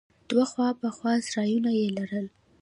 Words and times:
دوه 0.29 0.45
خوا 0.51 0.69
په 0.81 0.87
خوا 0.95 1.13
سرايونه 1.27 1.71
يې 1.79 1.87
لرل. 1.97 2.25